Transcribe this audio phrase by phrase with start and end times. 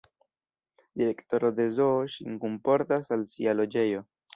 [1.01, 4.09] Direktoro de zoo ŝin kunportas al sia loĝejo.